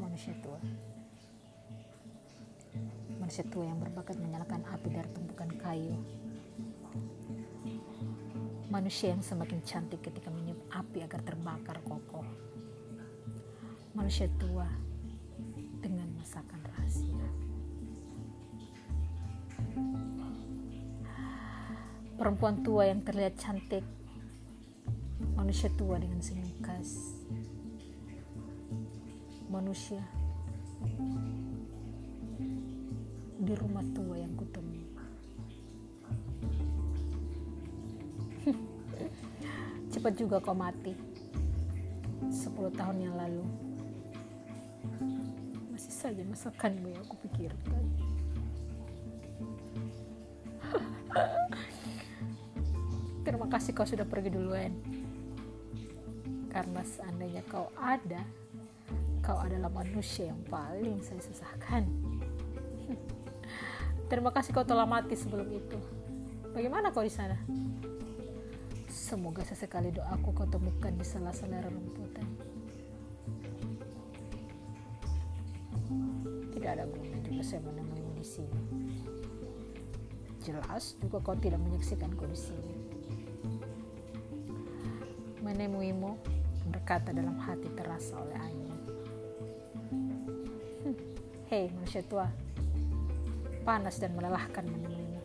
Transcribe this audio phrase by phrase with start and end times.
[0.00, 0.56] manusia tua.
[3.20, 5.92] Manusia tua yang berbakat menyalakan api dari tumpukan kayu.
[8.72, 12.24] Manusia yang semakin cantik ketika meniup api agar terbakar kokoh.
[13.92, 14.64] Manusia tua
[15.84, 17.26] dengan masakan rahasia.
[22.16, 23.84] Perempuan tua yang terlihat cantik.
[25.36, 27.20] Manusia tua dengan senyum khas
[29.52, 30.00] manusia
[33.36, 34.80] di rumah tua yang kutemu.
[39.92, 40.96] Cepat juga kau mati.
[42.32, 43.44] Sepuluh tahun yang lalu.
[45.68, 47.84] Masih saja masakanmu yang aku pikirkan.
[53.28, 54.72] Terima kasih kau sudah pergi duluan.
[56.48, 58.24] Karena seandainya kau ada,
[59.22, 61.86] Kau adalah manusia yang paling saya susahkan.
[64.10, 65.78] Terima kasih kau telah mati sebelum itu.
[66.50, 67.38] Bagaimana kau di sana?
[68.90, 72.26] Semoga sesekali doaku kau temukan di sela-sela rumputan.
[76.52, 78.60] Tidak ada guna juga saya menemuimu di sini.
[80.42, 82.74] Jelas juga kau tidak menyaksikanku di sini.
[85.46, 86.10] Menemuimu
[86.74, 88.81] berkata dalam hati terasa oleh angin.
[91.52, 92.32] Hei manusia tua,
[93.60, 95.20] panas dan melelahkan menemuimu.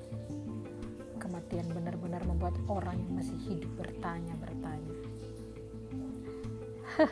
[1.23, 4.91] Kematian benar-benar membuat orang yang masih hidup bertanya-bertanya.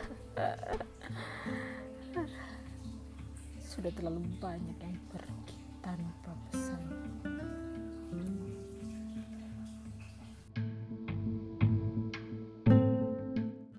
[3.72, 6.55] Sudah terlalu banyak yang pergi tanpa pesan.